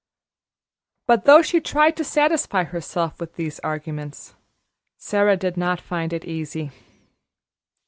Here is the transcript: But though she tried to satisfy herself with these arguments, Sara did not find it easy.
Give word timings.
But 1.05 1.25
though 1.25 1.43
she 1.43 1.61
tried 1.61 1.95
to 1.97 2.03
satisfy 2.03 2.63
herself 2.63 3.19
with 3.19 3.35
these 3.35 3.59
arguments, 3.59 4.33
Sara 4.97 5.37
did 5.37 5.57
not 5.57 5.79
find 5.79 6.11
it 6.11 6.25
easy. 6.25 6.71